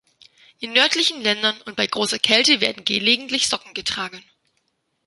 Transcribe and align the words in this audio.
In 0.59 0.73
nördlichen 0.73 1.21
Ländern 1.21 1.61
und 1.67 1.75
bei 1.75 1.85
großer 1.85 2.17
Kälte 2.17 2.59
werden 2.59 2.85
gelegentlich 2.85 3.47
Socken 3.47 3.75
getragen. 3.75 4.23